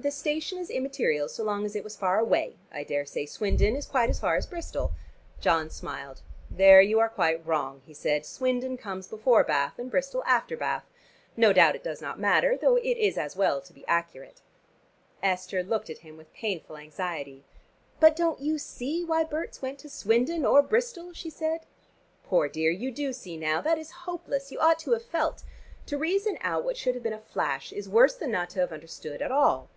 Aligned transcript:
"The 0.00 0.12
station 0.12 0.58
is 0.58 0.70
immaterial, 0.70 1.28
so 1.28 1.42
long 1.42 1.64
as 1.64 1.74
it 1.74 1.82
was 1.82 1.96
far 1.96 2.20
away. 2.20 2.54
I 2.70 2.84
daresay 2.84 3.26
Swindon 3.26 3.74
is 3.74 3.84
quite 3.86 4.08
as 4.08 4.20
far 4.20 4.36
as 4.36 4.46
Bristol." 4.46 4.92
John 5.40 5.70
smiled. 5.70 6.22
"There 6.48 6.80
you 6.80 7.00
are 7.00 7.08
quite 7.08 7.44
wrong," 7.44 7.82
he 7.84 7.92
said. 7.94 8.24
"Swindon 8.24 8.76
comes 8.76 9.08
before 9.08 9.42
Bath, 9.42 9.76
and 9.76 9.90
Bristol 9.90 10.22
after 10.24 10.56
Bath. 10.56 10.84
No 11.36 11.52
doubt 11.52 11.74
it 11.74 11.82
does 11.82 12.00
not 12.00 12.16
matter, 12.20 12.56
though 12.56 12.76
it 12.76 12.96
is 12.96 13.18
as 13.18 13.34
well 13.34 13.60
to 13.60 13.72
be 13.72 13.84
accurate." 13.88 14.40
Esther 15.20 15.64
looked 15.64 15.90
at 15.90 15.98
him 16.06 16.16
with 16.16 16.32
painful 16.32 16.76
anxiety. 16.76 17.42
"But 17.98 18.14
don't 18.14 18.38
you 18.38 18.56
see 18.58 19.02
why 19.04 19.24
Berts 19.24 19.60
went 19.62 19.80
to 19.80 19.90
Swindon 19.90 20.44
or 20.46 20.62
Bristol?" 20.62 21.12
she 21.12 21.28
said. 21.28 21.66
"Poor 22.22 22.48
dear, 22.48 22.70
you 22.70 22.92
do 22.92 23.12
see 23.12 23.36
now. 23.36 23.60
That 23.60 23.78
is 23.78 23.90
hopeless. 24.06 24.52
You 24.52 24.60
ought 24.60 24.78
to 24.78 24.92
have 24.92 25.04
felt. 25.04 25.42
To 25.86 25.98
reason 25.98 26.38
out 26.42 26.62
what 26.62 26.76
should 26.76 26.94
have 26.94 27.02
been 27.02 27.12
a 27.12 27.18
flash, 27.18 27.72
is 27.72 27.88
worse 27.88 28.14
than 28.14 28.30
not 28.30 28.48
to 28.50 28.60
have 28.60 28.72
understood 28.72 29.20
at 29.20 29.32
all." 29.32 29.68